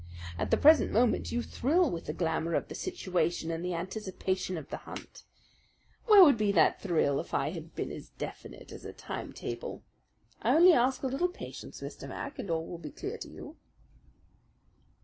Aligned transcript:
At 0.35 0.49
the 0.49 0.57
present 0.57 0.91
moment 0.91 1.31
you 1.31 1.43
thrill 1.43 1.91
with 1.91 2.05
the 2.05 2.13
glamour 2.13 2.55
of 2.55 2.69
the 2.69 2.73
situation 2.73 3.51
and 3.51 3.63
the 3.63 3.75
anticipation 3.75 4.57
of 4.57 4.71
the 4.71 4.77
hunt. 4.77 5.25
Where 6.07 6.23
would 6.23 6.39
be 6.39 6.51
that 6.53 6.81
thrill 6.81 7.19
if 7.19 7.35
I 7.35 7.51
had 7.51 7.75
been 7.75 7.91
as 7.91 8.09
definite 8.09 8.71
as 8.71 8.83
a 8.83 8.93
timetable? 8.93 9.83
I 10.41 10.55
only 10.55 10.73
ask 10.73 11.03
a 11.03 11.07
little 11.07 11.29
patience, 11.29 11.81
Mr. 11.81 12.09
Mac, 12.09 12.39
and 12.39 12.49
all 12.49 12.65
will 12.65 12.79
be 12.79 12.89
clear 12.89 13.19
to 13.19 13.29
you." 13.29 13.57